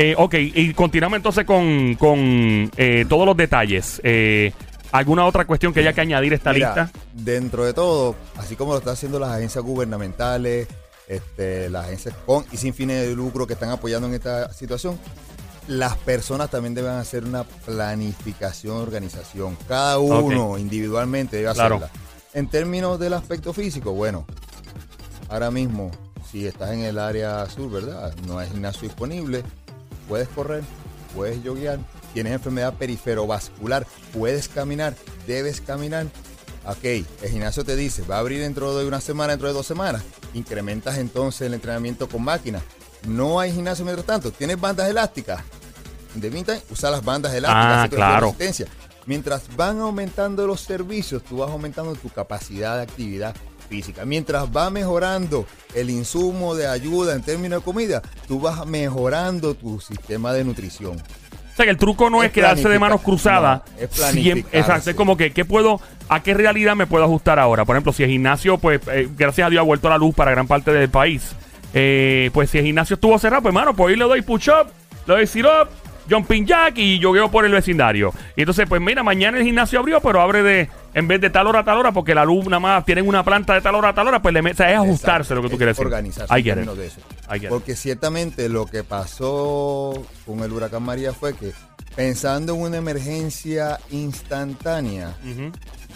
Eh, 0.00 0.14
ok, 0.16 0.34
y 0.38 0.72
continuamos 0.74 1.16
entonces 1.16 1.44
con, 1.44 1.96
con 1.96 2.70
eh, 2.76 3.04
todos 3.08 3.26
los 3.26 3.36
detalles. 3.36 4.00
Eh, 4.04 4.52
¿Alguna 4.92 5.26
otra 5.26 5.44
cuestión 5.44 5.74
que 5.74 5.80
haya 5.80 5.92
que 5.92 6.00
añadir 6.00 6.32
a 6.32 6.36
esta 6.36 6.52
Mira, 6.52 6.68
lista? 6.68 6.90
Dentro 7.12 7.64
de 7.64 7.74
todo, 7.74 8.14
así 8.36 8.54
como 8.54 8.72
lo 8.72 8.78
están 8.78 8.92
haciendo 8.92 9.18
las 9.18 9.30
agencias 9.30 9.64
gubernamentales, 9.64 10.68
este, 11.08 11.68
las 11.68 11.86
agencias 11.86 12.14
con 12.24 12.44
y 12.52 12.56
sin 12.58 12.72
fines 12.74 13.08
de 13.08 13.14
lucro 13.16 13.44
que 13.46 13.54
están 13.54 13.70
apoyando 13.70 14.06
en 14.06 14.14
esta 14.14 14.52
situación, 14.52 14.96
las 15.66 15.96
personas 15.96 16.48
también 16.48 16.74
deben 16.76 16.92
hacer 16.92 17.24
una 17.24 17.42
planificación, 17.42 18.76
organización. 18.76 19.58
Cada 19.66 19.98
uno 19.98 20.58
individualmente 20.58 21.38
debe 21.38 21.52
Claro. 21.54 21.74
hacerla. 21.76 21.90
En 22.34 22.48
términos 22.48 23.00
del 23.00 23.14
aspecto 23.14 23.52
físico, 23.52 23.92
bueno, 23.92 24.26
ahora 25.28 25.50
mismo, 25.50 25.90
si 26.30 26.46
estás 26.46 26.70
en 26.70 26.84
el 26.84 27.00
área 27.00 27.44
sur, 27.46 27.68
¿verdad? 27.68 28.14
No 28.28 28.38
hay 28.38 28.48
gimnasio 28.48 28.82
disponible, 28.82 29.42
puedes 30.08 30.28
correr, 30.28 30.64
puedes 31.14 31.42
yoguear, 31.42 31.78
tienes 32.14 32.32
enfermedad 32.32 32.74
periferovascular, 32.74 33.86
puedes 34.12 34.48
caminar, 34.48 34.94
debes 35.26 35.60
caminar. 35.60 36.06
Ok, 36.66 36.84
el 36.84 37.30
gimnasio 37.30 37.64
te 37.64 37.76
dice, 37.76 38.02
va 38.02 38.16
a 38.16 38.18
abrir 38.18 38.40
dentro 38.40 38.76
de 38.76 38.86
una 38.86 39.00
semana, 39.00 39.32
dentro 39.32 39.48
de 39.48 39.54
dos 39.54 39.66
semanas. 39.66 40.02
Incrementas 40.34 40.98
entonces 40.98 41.42
el 41.42 41.54
entrenamiento 41.54 42.08
con 42.08 42.22
máquinas. 42.22 42.62
No 43.06 43.40
hay 43.40 43.52
gimnasio 43.52 43.84
mientras 43.84 44.06
tanto. 44.06 44.32
Tienes 44.32 44.60
bandas 44.60 44.88
elásticas. 44.88 45.42
De 46.14 46.30
meantime, 46.30 46.60
usa 46.70 46.90
las 46.90 47.04
bandas 47.04 47.32
elásticas. 47.32 47.84
Ah, 47.84 47.88
claro. 47.88 48.12
la 48.12 48.20
resistencia. 48.20 48.66
Mientras 49.06 49.56
van 49.56 49.80
aumentando 49.80 50.46
los 50.46 50.60
servicios, 50.60 51.22
tú 51.22 51.38
vas 51.38 51.50
aumentando 51.50 51.94
tu 51.94 52.10
capacidad 52.10 52.76
de 52.76 52.82
actividad 52.82 53.34
física. 53.68 54.04
Mientras 54.04 54.46
va 54.54 54.70
mejorando 54.70 55.46
el 55.74 55.90
insumo 55.90 56.54
de 56.54 56.66
ayuda 56.66 57.14
en 57.14 57.22
términos 57.22 57.60
de 57.60 57.64
comida, 57.64 58.02
tú 58.26 58.40
vas 58.40 58.66
mejorando 58.66 59.54
tu 59.54 59.80
sistema 59.80 60.32
de 60.32 60.44
nutrición. 60.44 60.96
O 60.96 61.56
sea, 61.58 61.64
que 61.64 61.70
el 61.72 61.76
truco 61.76 62.08
no 62.08 62.22
es, 62.22 62.28
Es 62.28 62.32
quedarse 62.32 62.68
de 62.68 62.76
planificar- 62.76 62.80
manos 62.80 63.00
cruzadas. 63.02 63.62
no, 63.76 63.82
es 63.82 63.88
planificarse. 63.88 64.58
exacto, 64.58 64.90
es 64.90 64.96
como 64.96 65.16
que, 65.16 65.32
¿qué 65.32 65.44
puedo, 65.44 65.80
¿a 66.08 66.22
qué 66.22 66.32
realidad 66.34 66.76
me 66.76 66.86
puedo 66.86 67.04
ajustar 67.04 67.38
ahora? 67.40 67.64
Por 67.64 67.74
ejemplo, 67.76 67.92
si 67.92 68.04
el 68.04 68.10
gimnasio, 68.10 68.58
pues, 68.58 68.80
eh, 68.92 69.08
gracias 69.16 69.46
a 69.46 69.50
Dios, 69.50 69.60
ha 69.60 69.64
vuelto 69.64 69.88
a 69.88 69.90
la 69.90 69.98
luz 69.98 70.14
para 70.14 70.30
gran 70.30 70.46
parte 70.46 70.72
del 70.72 70.88
país. 70.88 71.32
Eh, 71.74 72.30
pues 72.32 72.50
si 72.50 72.58
el 72.58 72.64
gimnasio 72.64 72.94
estuvo 72.94 73.18
cerrado, 73.18 73.42
pues, 73.42 73.54
mano, 73.54 73.74
pues 73.74 73.90
ahí 73.92 73.98
le 73.98 74.04
doy 74.04 74.22
push-up, 74.22 74.68
le 75.06 75.14
doy 75.14 75.26
sit-up, 75.26 75.68
jumping 76.08 76.46
jack 76.46 76.78
y 76.78 76.98
yogueo 77.00 77.28
por 77.30 77.44
el 77.44 77.52
vecindario. 77.52 78.12
Y 78.36 78.42
entonces, 78.42 78.66
pues 78.68 78.80
mira, 78.80 79.02
mañana 79.02 79.36
el 79.38 79.44
gimnasio 79.44 79.80
abrió, 79.80 80.00
pero 80.00 80.20
abre 80.22 80.42
de, 80.44 80.70
en 80.94 81.06
vez 81.08 81.20
de 81.20 81.30
tal 81.30 81.46
hora 81.46 81.60
a 81.60 81.64
tal 81.64 81.78
hora, 81.78 81.92
porque 81.92 82.14
la 82.14 82.24
luz 82.24 82.46
nada 82.46 82.60
más 82.60 82.84
tienen 82.84 83.06
una 83.06 83.22
planta 83.24 83.54
de 83.54 83.60
tal 83.60 83.74
hora 83.74 83.90
a 83.90 83.94
tal 83.94 84.08
hora, 84.08 84.20
pues 84.22 84.32
le 84.34 84.42
met- 84.42 84.52
o 84.52 84.56
sea, 84.56 84.70
es 84.72 84.76
ajustarse 84.78 85.32
Exacto, 85.32 85.34
lo 85.36 85.42
que 85.42 85.48
tú 85.48 85.54
es 85.54 85.58
quieres 85.58 85.76
decir. 85.76 85.86
Organizarse 85.86 86.38
it. 86.38 86.44
términos 86.44 86.76
de 86.78 86.86
eso. 86.86 87.00
I 87.28 87.32
get 87.34 87.42
it. 87.44 87.48
Porque 87.50 87.76
ciertamente 87.76 88.48
lo 88.48 88.66
que 88.66 88.84
pasó 88.84 89.92
con 90.26 90.40
el 90.40 90.52
huracán 90.52 90.82
María 90.82 91.12
fue 91.12 91.34
que 91.34 91.52
pensando 91.94 92.54
en 92.54 92.60
una 92.62 92.76
emergencia 92.78 93.78
instantánea, 93.90 95.14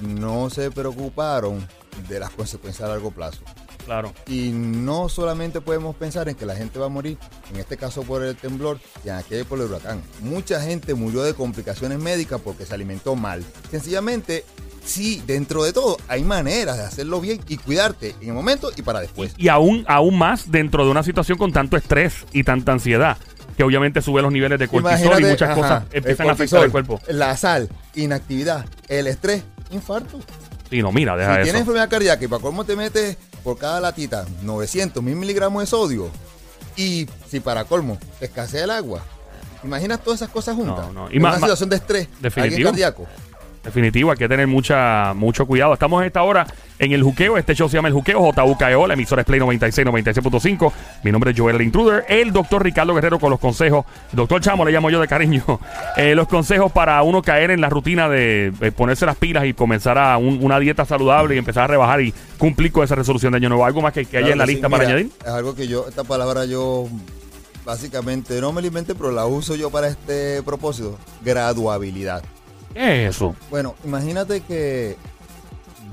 no 0.00 0.50
se 0.50 0.70
preocuparon 0.70 1.66
de 2.08 2.18
las 2.20 2.30
consecuencias 2.30 2.88
a 2.88 2.92
largo 2.92 3.10
plazo. 3.10 3.40
claro. 3.84 4.12
Y 4.26 4.50
no 4.50 5.08
solamente 5.08 5.60
podemos 5.60 5.94
pensar 5.96 6.28
en 6.28 6.34
que 6.36 6.46
la 6.46 6.54
gente 6.56 6.78
va 6.78 6.86
a 6.86 6.88
morir, 6.88 7.18
en 7.52 7.58
este 7.60 7.76
caso 7.76 8.02
por 8.02 8.22
el 8.22 8.36
temblor 8.36 8.78
y 9.04 9.08
en 9.08 9.16
aquel 9.16 9.44
por 9.44 9.58
el 9.60 9.66
huracán. 9.66 10.00
Mucha 10.20 10.60
gente 10.62 10.94
murió 10.94 11.22
de 11.22 11.34
complicaciones 11.34 11.98
médicas 11.98 12.40
porque 12.42 12.64
se 12.64 12.74
alimentó 12.74 13.14
mal. 13.16 13.44
Sencillamente, 13.70 14.44
sí, 14.84 15.22
dentro 15.26 15.64
de 15.64 15.72
todo, 15.72 15.96
hay 16.08 16.24
maneras 16.24 16.76
de 16.78 16.84
hacerlo 16.84 17.20
bien 17.20 17.40
y 17.48 17.56
cuidarte 17.56 18.14
en 18.20 18.28
el 18.28 18.34
momento 18.34 18.70
y 18.76 18.82
para 18.82 19.00
después. 19.00 19.32
Y 19.36 19.48
aún, 19.48 19.84
aún 19.88 20.18
más 20.18 20.50
dentro 20.50 20.84
de 20.84 20.90
una 20.90 21.02
situación 21.02 21.38
con 21.38 21.52
tanto 21.52 21.76
estrés 21.76 22.24
y 22.32 22.44
tanta 22.44 22.72
ansiedad, 22.72 23.16
que 23.56 23.62
obviamente 23.64 24.00
sube 24.02 24.22
los 24.22 24.32
niveles 24.32 24.58
de 24.58 24.66
cortisol 24.68 24.92
y 24.92 25.04
Imagínate, 25.04 25.30
muchas 25.30 25.50
ajá, 25.50 25.60
cosas 25.60 25.84
empiezan 25.92 26.28
a 26.28 26.32
afectar 26.32 26.64
el 26.64 26.70
cuerpo. 26.70 27.00
La 27.08 27.36
sal, 27.36 27.68
inactividad, 27.94 28.64
el 28.88 29.06
estrés, 29.06 29.42
infarto. 29.70 30.18
Sí, 30.70 30.80
no, 30.80 30.90
mira, 30.90 31.16
deja 31.16 31.36
si 31.36 31.42
tienes 31.42 31.60
enfermedad 31.60 31.90
cardíaca 31.90 32.24
y 32.24 32.28
para 32.28 32.40
colmo 32.40 32.64
te 32.64 32.76
metes 32.76 33.18
por 33.44 33.58
cada 33.58 33.78
latita 33.80 34.24
900 34.42 35.02
mil 35.02 35.16
miligramos 35.16 35.62
de 35.62 35.66
sodio 35.66 36.10
y 36.76 37.06
si 37.28 37.40
para 37.40 37.64
colmo 37.64 37.98
escasea 38.22 38.64
el 38.64 38.70
agua, 38.70 39.02
imaginas 39.62 40.02
todas 40.02 40.22
esas 40.22 40.30
cosas 40.32 40.56
juntas. 40.56 40.86
No, 40.86 40.92
no. 40.92 41.10
Y 41.12 41.16
En 41.16 41.22
ma- 41.22 41.28
una 41.30 41.38
situación 41.40 41.68
de 41.68 41.76
estrés, 41.76 42.08
Definitivo. 42.20 42.70
cardíaco. 42.70 43.06
Definitivo, 43.62 44.10
hay 44.10 44.16
que 44.16 44.28
tener 44.28 44.46
mucha, 44.48 45.12
mucho 45.14 45.46
cuidado. 45.46 45.72
Estamos 45.74 46.02
a 46.02 46.06
esta 46.06 46.22
hora 46.24 46.46
en 46.80 46.90
el 46.92 47.02
juqueo. 47.02 47.38
Este 47.38 47.54
show 47.54 47.68
se 47.68 47.76
llama 47.76 47.86
El 47.86 47.94
Juqueo, 47.94 48.32
JUKEO, 48.32 48.88
la 48.88 48.94
emisora 48.94 49.22
es 49.22 49.26
Play 49.26 49.38
96, 49.38 49.86
96.5. 49.86 50.72
Mi 51.04 51.12
nombre 51.12 51.30
es 51.30 51.38
Joel 51.38 51.54
el 51.56 51.62
Intruder. 51.62 52.04
El 52.08 52.32
doctor 52.32 52.64
Ricardo 52.64 52.92
Guerrero 52.92 53.20
con 53.20 53.30
los 53.30 53.38
consejos. 53.38 53.84
Doctor 54.10 54.40
Chamo, 54.40 54.64
le 54.64 54.72
llamo 54.72 54.90
yo 54.90 55.00
de 55.00 55.06
cariño. 55.08 55.44
Eh, 55.94 56.14
los 56.14 56.26
consejos 56.26 56.72
para 56.72 57.02
uno 57.02 57.20
caer 57.20 57.50
en 57.50 57.60
la 57.60 57.68
rutina 57.68 58.08
de 58.08 58.50
eh, 58.62 58.72
ponerse 58.72 59.04
las 59.04 59.14
pilas 59.16 59.44
y 59.44 59.52
comenzar 59.52 59.98
a 59.98 60.16
un- 60.16 60.38
una 60.42 60.58
dieta 60.58 60.86
saludable 60.86 61.34
y 61.34 61.38
empezar 61.38 61.64
a 61.64 61.66
rebajar 61.66 62.00
y 62.00 62.14
cumplir 62.38 62.72
con 62.72 62.82
esa 62.82 62.94
resolución 62.94 63.32
de 63.32 63.36
año 63.36 63.50
nuevo. 63.50 63.64
¿Algo 63.66 63.82
más 63.82 63.92
que, 63.92 64.06
que 64.06 64.16
haya 64.16 64.32
en 64.32 64.38
la 64.38 64.46
sí, 64.46 64.52
lista 64.54 64.68
para 64.70 64.84
añadir? 64.84 65.10
Es 65.20 65.28
algo 65.28 65.54
que 65.54 65.68
yo, 65.68 65.86
esta 65.86 66.02
palabra 66.02 66.46
yo 66.46 66.88
básicamente 67.64 68.40
no 68.40 68.52
me 68.52 68.62
la 68.62 68.68
inventé, 68.68 68.94
pero 68.94 69.12
la 69.12 69.26
uso 69.26 69.54
yo 69.54 69.70
para 69.70 69.88
este 69.88 70.42
propósito. 70.42 70.98
Graduabilidad. 71.22 72.22
¿Qué 72.74 73.06
es 73.06 73.16
eso? 73.16 73.34
Bueno, 73.50 73.74
imagínate 73.84 74.40
que 74.40 74.96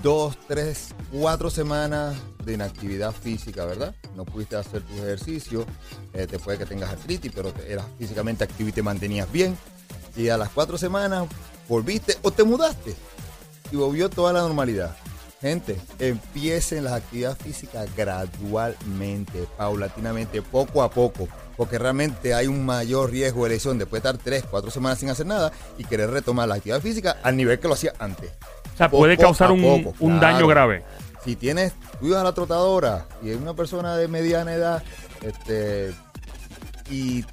dos, 0.02 0.38
tres, 0.48 0.90
cuatro 1.12 1.50
semanas 1.50 2.16
de 2.46 2.54
inactividad 2.54 3.12
física, 3.12 3.66
¿verdad? 3.66 3.94
No 4.16 4.26
pudiste 4.26 4.56
hacer 4.56 4.82
tu 4.84 4.94
ejercicio, 4.96 5.66
eh, 6.14 6.26
te 6.26 6.40
puede 6.40 6.58
que 6.58 6.66
tengas 6.66 6.90
artritis, 6.92 7.32
pero 7.36 7.52
te- 7.52 7.72
eras 7.72 7.86
físicamente 7.98 8.44
activo 8.46 8.70
y 8.70 8.72
te 8.72 8.82
mantenías 8.82 9.30
bien. 9.32 9.58
Y 10.16 10.30
a 10.30 10.38
las 10.38 10.50
cuatro 10.50 10.78
semanas 10.78 11.26
volviste 11.68 12.18
o 12.22 12.32
te 12.32 12.44
mudaste 12.44 12.96
y 13.72 13.76
volvió 13.76 14.10
toda 14.10 14.34
la 14.34 14.42
normalidad. 14.42 14.96
Gente, 15.42 15.78
empiecen 16.00 16.84
las 16.84 16.94
actividades 16.94 17.38
físicas 17.38 17.88
gradualmente, 17.96 19.46
paulatinamente, 19.58 20.42
poco 20.42 20.82
a 20.84 20.90
poco, 20.90 21.28
porque 21.60 21.78
realmente 21.78 22.34
hay 22.34 22.48
un 22.48 22.66
mayor 22.66 23.12
riesgo 23.12 23.44
de 23.44 23.50
lesión 23.50 23.78
después 23.78 24.02
de 24.02 24.08
estar 24.08 24.24
tres, 24.24 24.46
cuatro 24.50 24.72
semanas 24.72 24.98
sin 24.98 25.10
hacer 25.10 25.26
nada 25.26 25.52
y 25.78 25.84
querer 25.84 26.10
retomar 26.10 26.48
la 26.48 26.56
actividad 26.56 26.80
física 26.80 27.18
al 27.22 27.36
nivel 27.36 27.60
que 27.60 27.68
lo 27.68 27.74
hacía 27.74 27.92
antes. 28.00 28.32
O 28.74 28.78
sea, 28.78 28.90
puede 28.90 29.18
causar 29.18 29.52
un, 29.52 29.84
poco, 29.84 29.94
un 30.00 30.20
claro. 30.20 30.36
daño 30.36 30.48
grave. 30.48 30.86
Si 31.26 31.36
tienes, 31.36 31.74
tú 32.00 32.08
ibas 32.08 32.22
a 32.22 32.24
la 32.24 32.32
trotadora 32.32 33.08
y 33.22 33.32
es 33.32 33.36
una 33.36 33.56
persona 33.56 33.98
de 33.98 34.08
mediana 34.08 34.54
edad, 34.54 34.82
este, 35.22 35.94
y 36.90 37.26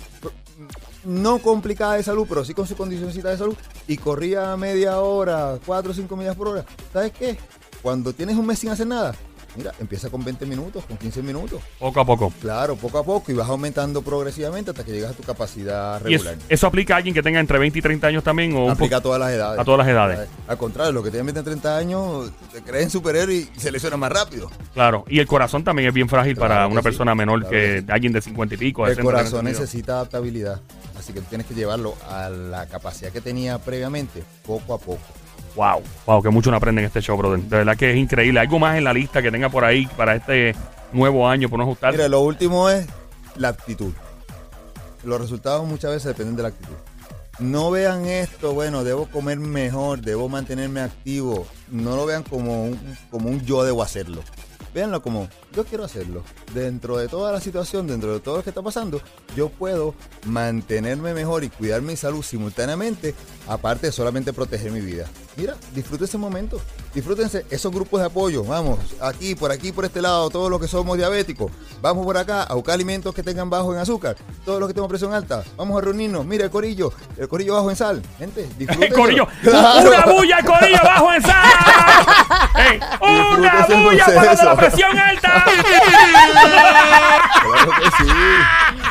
no 1.04 1.38
complicada 1.38 1.94
de 1.94 2.02
salud, 2.02 2.26
pero 2.28 2.44
sí 2.44 2.52
con 2.52 2.66
su 2.66 2.76
condicioncita 2.76 3.30
de 3.30 3.38
salud, 3.38 3.56
y 3.86 3.96
corría 3.96 4.56
media 4.56 4.98
hora, 4.98 5.60
4 5.64 5.92
o 5.92 5.94
5 5.94 6.16
millas 6.16 6.34
por 6.34 6.48
hora, 6.48 6.64
¿sabes 6.92 7.12
qué? 7.12 7.38
Cuando 7.80 8.12
tienes 8.12 8.34
un 8.34 8.46
mes 8.46 8.58
sin 8.58 8.70
hacer 8.70 8.88
nada, 8.88 9.14
mira, 9.56 9.72
empieza 9.80 10.10
con 10.10 10.24
20 10.24 10.46
minutos, 10.46 10.84
con 10.84 10.96
15 10.96 11.22
minutos. 11.22 11.60
Poco 11.78 12.00
a 12.00 12.04
poco. 12.04 12.32
Claro, 12.40 12.76
poco 12.76 12.98
a 12.98 13.04
poco 13.04 13.32
y 13.32 13.34
vas 13.34 13.48
aumentando 13.48 14.02
progresivamente 14.02 14.70
hasta 14.70 14.84
que 14.84 14.92
llegas 14.92 15.12
a 15.12 15.14
tu 15.14 15.22
capacidad 15.22 16.00
¿Y 16.06 16.14
eso, 16.14 16.24
regular. 16.24 16.46
eso 16.48 16.66
aplica 16.66 16.94
a 16.94 16.96
alguien 16.98 17.14
que 17.14 17.22
tenga 17.22 17.40
entre 17.40 17.58
20 17.58 17.78
y 17.78 17.82
30 17.82 18.06
años 18.06 18.24
también? 18.24 18.54
O 18.56 18.70
Aplica 18.70 18.98
a 18.98 19.00
todas 19.00 19.20
las 19.20 19.30
edades. 19.32 19.60
a 19.60 19.64
todas 19.64 19.78
las 19.78 19.88
edades. 19.88 20.28
Al 20.46 20.58
contrario, 20.58 20.92
los 20.92 21.04
que 21.04 21.10
tienen 21.10 21.26
20 21.26 21.42
30 21.42 21.76
años 21.76 22.30
te 22.52 22.62
creen 22.62 22.90
superhéroe 22.90 23.34
y 23.34 23.50
se 23.60 23.70
lesionan 23.70 24.00
más 24.00 24.12
rápido. 24.12 24.50
Claro, 24.74 25.04
y 25.08 25.18
el 25.18 25.26
corazón 25.26 25.64
también 25.64 25.88
es 25.88 25.94
bien 25.94 26.08
frágil 26.08 26.34
Claro 26.34 26.48
para 26.54 26.66
una 26.66 26.80
sí, 26.80 26.84
persona 26.84 27.14
menor 27.14 27.40
claro 27.40 27.50
que, 27.50 27.80
sí. 27.80 27.86
alguien 27.88 28.12
de 28.12 28.20
50 28.20 28.54
y 28.54 28.58
pico. 28.58 28.86
El 28.86 28.94
60 28.94 29.00
en 29.00 29.16
ese 29.16 29.30
corazón 29.30 29.44
necesita 29.44 29.92
adaptabilidad. 29.94 30.60
Así 30.98 31.12
que 31.12 31.20
tienes 31.20 31.46
que 31.46 31.54
llevarlo 31.54 31.94
a 32.08 32.28
la 32.30 32.66
capacidad 32.66 33.12
que 33.12 33.20
tenía 33.20 33.58
previamente, 33.58 34.22
poco 34.46 34.74
a 34.74 34.78
poco. 34.78 35.02
Wow, 35.56 35.82
wow, 36.04 36.22
que 36.22 36.28
mucho 36.28 36.50
no 36.50 36.58
aprenden 36.58 36.84
en 36.84 36.88
este 36.88 37.00
show, 37.00 37.16
brother. 37.16 37.40
De 37.40 37.56
verdad 37.56 37.76
que 37.76 37.90
es 37.90 37.96
increíble. 37.96 38.38
¿Algo 38.38 38.58
más 38.58 38.76
en 38.76 38.84
la 38.84 38.92
lista 38.92 39.22
que 39.22 39.30
tenga 39.30 39.48
por 39.48 39.64
ahí 39.64 39.86
para 39.96 40.14
este 40.14 40.54
nuevo 40.92 41.26
año 41.26 41.48
por 41.48 41.58
no 41.58 41.64
ajustar? 41.64 41.92
Mira, 41.92 42.08
lo 42.08 42.20
último 42.20 42.68
es 42.68 42.86
la 43.36 43.48
actitud. 43.48 43.92
Los 45.02 45.20
resultados 45.20 45.66
muchas 45.66 45.92
veces 45.92 46.08
dependen 46.08 46.36
de 46.36 46.42
la 46.42 46.48
actitud. 46.48 46.74
No 47.38 47.70
vean 47.70 48.06
esto, 48.06 48.52
bueno, 48.54 48.84
debo 48.84 49.06
comer 49.06 49.38
mejor, 49.38 50.00
debo 50.00 50.28
mantenerme 50.28 50.80
activo. 50.80 51.46
No 51.70 51.96
lo 51.96 52.06
vean 52.06 52.22
como 52.22 52.64
un, 52.64 52.96
como 53.10 53.28
un 53.30 53.40
yo 53.44 53.64
debo 53.64 53.82
hacerlo. 53.82 54.22
Véanlo 54.76 55.00
como 55.00 55.26
yo 55.54 55.64
quiero 55.64 55.84
hacerlo. 55.84 56.22
Dentro 56.52 56.98
de 56.98 57.08
toda 57.08 57.32
la 57.32 57.40
situación, 57.40 57.86
dentro 57.86 58.12
de 58.12 58.20
todo 58.20 58.36
lo 58.36 58.42
que 58.42 58.50
está 58.50 58.60
pasando, 58.60 59.00
yo 59.34 59.48
puedo 59.48 59.94
mantenerme 60.26 61.14
mejor 61.14 61.44
y 61.44 61.48
cuidar 61.48 61.80
mi 61.80 61.96
salud 61.96 62.22
simultáneamente, 62.22 63.14
aparte 63.48 63.86
de 63.86 63.92
solamente 63.92 64.34
proteger 64.34 64.70
mi 64.72 64.82
vida. 64.82 65.06
Mira, 65.36 65.54
disfrute 65.74 66.04
ese 66.04 66.18
momento. 66.18 66.60
Disfrútense 66.94 67.44
esos 67.50 67.72
grupos 67.72 68.00
de 68.00 68.06
apoyo. 68.06 68.42
Vamos, 68.44 68.78
aquí, 69.00 69.34
por 69.34 69.50
aquí, 69.52 69.72
por 69.72 69.84
este 69.84 70.00
lado, 70.00 70.28
todos 70.30 70.50
los 70.50 70.60
que 70.60 70.68
somos 70.68 70.96
diabéticos. 70.96 71.52
Vamos 71.82 72.06
por 72.06 72.16
acá 72.16 72.42
a 72.42 72.54
buscar 72.54 72.74
alimentos 72.74 73.14
que 73.14 73.22
tengan 73.22 73.50
bajo 73.50 73.74
en 73.74 73.80
azúcar. 73.80 74.16
Todos 74.46 74.60
los 74.60 74.68
que 74.68 74.74
tengan 74.74 74.88
presión 74.88 75.12
alta. 75.12 75.44
Vamos 75.56 75.76
a 75.76 75.84
reunirnos. 75.84 76.24
Mira 76.24 76.44
el 76.44 76.50
corillo. 76.50 76.92
El 77.18 77.28
corillo 77.28 77.54
bajo 77.54 77.70
en 77.70 77.76
sal. 77.76 78.02
Gente, 78.18 78.48
El 78.58 78.92
corillo. 78.92 79.26
Una 79.44 80.04
bulla, 80.06 80.38
el 80.38 80.44
corillo 80.46 80.78
bajo 80.82 81.12
en 81.12 81.22
sal. 81.22 81.34
Ey, 82.56 82.80
una 83.00 83.66
bulla 83.66 84.06
para 84.06 84.14
proceso. 84.14 84.44
la 84.44 84.56
presión 84.68 84.98
alta. 84.98 85.44
Claro 87.42 87.70
que 87.80 88.04
sí. 88.04 88.10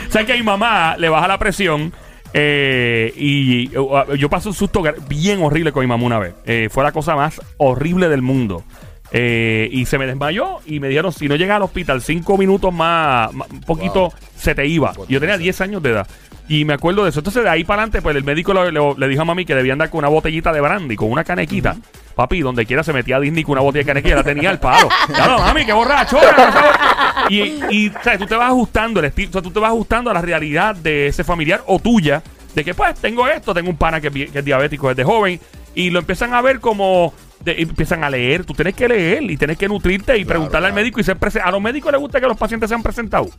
¿Sabes 0.10 0.28
que 0.28 0.34
a 0.34 0.38
mi 0.38 0.44
mamá 0.44 0.96
le 0.98 1.10
baja 1.10 1.28
la 1.28 1.38
presión? 1.38 1.94
eh, 2.38 3.14
y 3.16 3.78
uh, 3.78 4.14
yo 4.16 4.30
pasé 4.30 4.50
un 4.50 4.54
susto 4.54 4.84
bien 5.08 5.42
horrible 5.42 5.72
con 5.72 5.82
mi 5.82 5.88
mamá 5.88 6.04
una 6.04 6.20
vez. 6.20 6.36
Eh, 6.46 6.68
fue 6.70 6.84
la 6.84 6.92
cosa 6.92 7.16
más 7.16 7.40
horrible 7.58 8.10
del 8.10 8.22
mundo. 8.22 8.66
Eh, 9.12 9.70
y 9.72 9.86
se 9.86 9.98
me 9.98 10.08
desmayó 10.08 10.60
y 10.66 10.80
me 10.80 10.88
dijeron, 10.90 11.12
si 11.14 11.28
no 11.28 11.36
llega 11.36 11.56
al 11.56 11.62
hospital 11.62 12.02
cinco 12.02 12.38
minutos 12.38 12.74
más, 12.74 13.32
más- 13.34 13.50
un 13.50 13.62
poquito, 13.62 14.00
Wow. 14.10 14.14
se 14.36 14.56
te 14.56 14.66
iba. 14.68 14.94
Yo 15.08 15.20
tenía 15.20 15.38
10 15.38 15.62
años 15.62 15.82
de 15.84 15.92
edad. 15.92 16.08
Y 16.48 16.64
me 16.66 16.74
acuerdo 16.74 17.04
de 17.04 17.10
eso. 17.10 17.22
Entonces 17.22 17.44
de 17.44 17.50
ahí 17.50 17.64
para 17.64 17.82
adelante, 17.84 18.02
pues 18.02 18.16
el 18.16 18.24
médico 18.24 18.54
le, 18.54 18.72
le- 18.72 18.94
le 18.98 19.08
dijo 19.08 19.22
a 19.22 19.26
mami 19.26 19.46
que 19.46 19.56
debía 19.56 19.74
andar 19.74 19.90
con 19.90 20.00
una 20.00 20.10
botellita 20.10 20.52
de 20.54 20.62
brandy, 20.62 20.96
con 20.96 21.12
una 21.12 21.24
canequita. 21.24 21.76
Papi, 22.16 22.42
donde 22.42 22.66
quiera 22.66 22.84
se 22.84 22.94
metía 22.94 23.18
a 23.18 23.20
Disney 23.20 23.44
con 23.44 23.54
una 23.54 23.62
botella 23.62 23.84
de 23.84 23.88
canequita, 23.88 24.16
la 24.16 24.24
tenía 24.24 24.50
al 24.50 24.60
palo. 24.60 24.90
Claro, 25.08 25.40
mami, 25.40 25.66
qué 25.66 25.74
borracho. 25.74 26.18
Y, 27.30 27.40
y 27.72 27.90
o 27.90 28.04
sea, 28.04 28.18
tú 28.18 28.26
te 28.26 28.36
vas 28.36 28.50
ajustando 28.50 29.00
el 29.00 29.08
estilo, 29.08 29.30
o 29.30 29.34
sea, 29.34 29.42
tú 29.42 29.52
te 29.52 29.60
vas 29.60 29.70
ajustando 29.72 30.10
a 30.12 30.14
la 30.14 30.22
realidad 30.22 30.76
de 30.76 31.08
ese 31.08 31.24
familiar 31.24 31.64
o 31.68 31.80
tuya, 31.80 32.22
de 32.54 32.64
que 32.64 32.74
pues 32.74 32.96
tengo 33.00 33.28
esto, 33.28 33.54
tengo 33.54 33.70
un 33.70 33.78
pana 33.78 34.00
que, 34.00 34.12
que 34.12 34.40
es 34.40 34.46
diabético 34.46 34.90
desde 34.90 35.04
joven, 35.04 35.40
y 35.74 35.90
lo 35.90 36.00
empiezan 36.00 36.34
a 36.34 36.42
ver 36.42 36.60
como 36.60 37.14
de- 37.46 37.62
empiezan 37.62 38.04
a 38.04 38.10
leer, 38.10 38.44
tú 38.44 38.54
tienes 38.54 38.74
que 38.76 38.88
leer 38.88 39.24
y 39.24 39.38
tienes 39.38 39.58
que 39.58 39.68
nutrirte 39.68 40.18
y 40.18 40.24
Claro, 40.26 40.28
preguntarle 40.40 40.68
al 40.68 40.74
médico 40.74 41.00
y 41.00 41.04
ser 41.04 41.18
presente. 41.18 41.48
A 41.48 41.52
los 41.52 41.62
médicos 41.62 41.92
les 41.92 42.02
gusta 42.02 42.20
que 42.20 42.28
los 42.28 42.36
pacientes 42.38 42.68
sean 42.70 42.84
presentados 42.84 43.30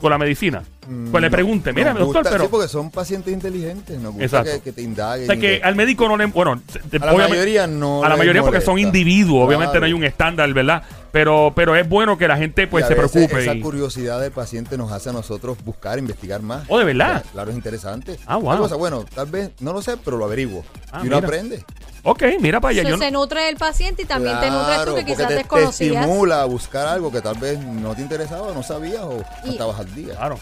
con 0.00 0.10
la 0.10 0.18
medicina. 0.18 0.62
Pues 1.10 1.22
le 1.22 1.28
Mm, 1.28 1.32
pregunte, 1.32 1.72
mira, 1.72 1.90
Nos 1.92 2.00
doctor, 2.00 2.22
gusta- 2.22 2.30
pero... 2.30 2.44
Sí, 2.44 2.48
porque 2.50 2.68
son 2.68 2.90
pacientes 2.90 3.32
inteligentes. 3.32 3.98
Nos 4.00 4.12
gusta 4.12 4.24
Exacto. 4.24 4.50
que, 4.52 4.60
que 4.60 4.72
te 4.72 4.82
indaguen. 4.82 5.24
o 5.24 5.26
sea, 5.26 5.36
que 5.36 5.58
que- 5.58 5.62
al 5.62 5.76
médico 5.76 6.08
no 6.08 6.16
le... 6.16 6.26
Bueno, 6.26 6.60
te- 6.90 6.96
a 6.96 7.06
la 7.06 7.28
mayoría 7.28 7.66
no. 7.66 8.02
a 8.02 8.08
la 8.08 8.16
mayoría 8.16 8.42
porque 8.42 8.60
son 8.60 8.78
individuos, 8.78 9.46
obviamente 9.46 9.70
Claro. 9.72 9.80
no 9.80 9.86
hay 9.86 9.92
un 9.92 10.04
estándar, 10.04 10.52
¿verdad? 10.52 10.82
Pero, 11.12 11.52
pero 11.56 11.74
es 11.76 11.88
bueno 11.88 12.16
que 12.18 12.28
la 12.28 12.36
gente 12.36 12.66
pues 12.68 12.82
Y 12.82 12.84
a 12.84 12.88
se 12.88 12.94
veces 12.94 13.10
preocupe. 13.12 13.42
Esa 13.42 13.54
y- 13.54 13.60
curiosidad 13.60 14.20
del 14.20 14.32
paciente 14.32 14.76
nos 14.78 14.90
hace 14.92 15.10
a 15.10 15.12
nosotros 15.12 15.58
buscar, 15.64 15.98
investigar 15.98 16.40
más. 16.42 16.64
Oh, 16.68 16.78
¿de 16.78 16.84
verdad? 16.84 17.16
O 17.18 17.22
sea, 17.22 17.32
Claro, 17.32 17.50
es 17.50 17.56
interesante. 17.56 18.18
Ah, 18.26 18.36
wow. 18.36 18.52
Hay 18.52 18.58
cosas, 18.58 18.78
bueno, 18.78 19.04
tal 19.14 19.26
vez 19.26 19.50
no 19.60 19.72
lo 19.72 19.82
sé, 19.82 19.96
pero 20.04 20.16
lo 20.18 20.24
averiguo. 20.24 20.64
Ah, 20.92 21.00
y 21.02 21.06
uno 21.06 21.16
mira. 21.16 21.26
aprende. 21.28 21.64
Ok, 22.02 22.22
mira 22.40 22.60
para 22.60 22.70
allá. 22.70 22.82
Yo 22.84 22.96
no- 22.96 23.04
se 23.04 23.10
nutre 23.10 23.48
el 23.48 23.56
paciente 23.56 24.02
y 24.02 24.04
también 24.06 24.38
te 24.40 24.50
nutres 24.50 24.64
tú 24.64 24.66
Claro, 24.66 24.84
que 24.94 25.00
porque 25.02 25.04
quizás 25.12 25.28
te, 25.28 25.34
te 25.34 25.38
desconocías. 25.40 25.96
estimula 26.04 26.42
a 26.42 26.44
buscar 26.46 26.86
algo 26.88 27.12
que 27.12 27.20
tal 27.20 27.36
vez 27.38 27.58
no 27.58 27.94
te 27.94 28.02
interesaba, 28.02 28.54
no 28.54 28.62
sabías 28.62 29.02
o 29.02 29.22
Y- 29.44 29.50
estabas 29.50 29.78
al 29.80 29.94
día. 29.94 30.14
Claro. 30.16 30.38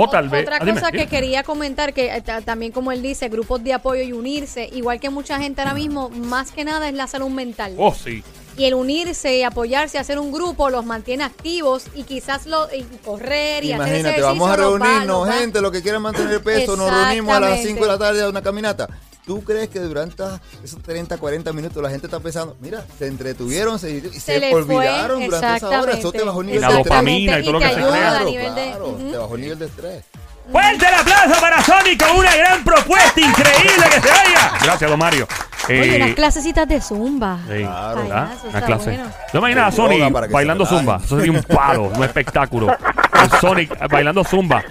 O 0.00 0.08
tal 0.10 0.28
vez... 0.28 0.42
Otra 0.42 0.56
ah, 0.60 0.64
dime, 0.64 0.74
cosa 0.80 0.90
que 0.92 0.98
dime. 0.98 1.08
quería 1.10 1.42
comentar, 1.42 1.92
que 1.92 2.14
eh, 2.14 2.20
ta- 2.22 2.40
también 2.40 2.72
como 2.72 2.92
él 2.92 3.02
dice, 3.02 3.28
grupos 3.28 3.62
de 3.64 3.72
apoyo 3.74 4.02
y 4.02 4.12
unirse, 4.12 4.68
igual 4.72 5.00
que 5.00 5.10
mucha 5.10 5.38
gente 5.38 5.60
ahora 5.62 5.74
mismo, 5.74 6.08
más 6.10 6.52
que 6.52 6.64
nada 6.64 6.88
es 6.88 6.94
la 6.94 7.06
salud 7.06 7.28
mental. 7.30 7.74
Oh, 7.78 7.94
sí. 7.94 8.22
Y 8.56 8.64
el 8.64 8.74
unirse 8.74 9.36
y 9.36 9.42
apoyarse, 9.44 9.98
hacer 9.98 10.18
un 10.18 10.32
grupo, 10.32 10.68
los 10.68 10.84
mantiene 10.84 11.22
activos 11.22 11.84
y 11.94 12.02
quizás 12.02 12.46
lo, 12.46 12.66
y 12.74 12.82
correr 13.04 13.64
y 13.64 13.72
hacer 13.72 13.86
Imagínate, 13.86 13.98
ejercicio. 14.20 14.26
vamos 14.26 14.48
a 14.48 14.50
va- 14.50 14.56
reunirnos, 14.56 15.28
va- 15.28 15.32
gente, 15.34 15.60
lo 15.60 15.70
que 15.70 15.80
quieran 15.82 16.02
mantener 16.02 16.32
el 16.32 16.42
peso, 16.42 16.76
nos 16.76 16.90
reunimos 16.90 17.34
a 17.36 17.40
las 17.40 17.50
Exactamente. 17.50 17.68
5 17.68 17.80
de 17.84 17.86
la 17.92 17.98
tarde 17.98 18.22
a 18.22 18.28
una 18.28 18.42
caminata. 18.42 18.88
¿Tú 19.28 19.44
crees 19.44 19.68
que 19.68 19.78
durante 19.78 20.22
esos 20.64 20.82
30, 20.82 21.18
40 21.18 21.52
minutos 21.52 21.82
la 21.82 21.90
gente 21.90 22.06
está 22.06 22.18
pensando, 22.18 22.56
mira, 22.60 22.82
se 22.98 23.06
entretuvieron 23.08 23.78
se, 23.78 23.90
y 23.90 24.00
se, 24.00 24.20
Se 24.20 24.40
le 24.40 24.50
fue, 24.52 24.62
olvidaron 24.62 25.22
durante 25.22 25.56
esa 25.58 25.68
hora? 25.82 25.92
Eso 25.92 26.10
te 26.10 26.22
bajó 26.22 26.40
el 26.40 26.46
nivel 26.46 26.62
La 26.62 26.68
de 26.68 26.74
dopamina 26.76 27.36
estrés. 27.36 27.42
y 27.42 27.44
todo 27.44 27.52
lo 27.52 27.58
que 27.60 27.68
se 27.68 27.74
crea. 27.74 28.08
a 28.08 28.24
Claro, 28.24 28.24
de... 28.54 28.90
Ujú. 29.04 29.10
te 29.12 29.16
bajó 29.18 29.34
el 29.34 29.40
nivel 29.42 29.58
de 29.58 29.66
estrés. 29.66 30.04
Fuerte 30.50 30.86
el 30.88 30.94
aplauso 30.94 31.40
para 31.42 31.62
Sonic 31.62 32.06
con 32.08 32.16
una 32.16 32.34
gran 32.34 32.64
propuesta 32.64 33.20
increíble 33.20 33.84
que 33.94 34.00
se 34.00 34.08
oiga. 34.08 34.52
Gracias, 34.62 34.90
don 34.90 34.98
Mario. 34.98 35.28
Oye, 35.68 35.92
Eh, 35.92 35.96
unas 36.02 36.14
clasecitas 36.14 36.66
de 36.66 36.80
zumba. 36.80 37.38
sí, 37.46 37.58
Claro. 37.58 38.00
Una 38.06 38.60
clase. 38.64 38.84
bueno. 38.92 39.12
Yo 39.30 39.38
imagino 39.40 39.66
a 39.66 39.70
que 40.26 40.32
bailando 40.32 40.64
zumba. 40.64 41.00
Eso 41.04 41.16
sería 41.18 41.32
un 41.32 41.42
palo, 41.42 41.82
un 41.94 42.02
espectáculo. 42.02 42.74
Sonic 43.40 43.88
bailando 43.88 44.24
zumba. 44.24 44.62